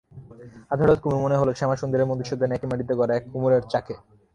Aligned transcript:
আজ 0.71 0.77
হঠাৎ 0.81 0.99
কুমুর 1.01 1.21
মনে 1.25 1.39
হল 1.39 1.49
শ্যামাসুন্দরী 1.53 2.01
আর 2.03 2.09
মধুসূদন 2.09 2.51
একই 2.55 2.67
মাটিতে 2.69 2.93
গড়া 2.99 3.13
এক 3.15 3.23
কুমোরের 3.31 3.63
চাকে। 3.71 3.95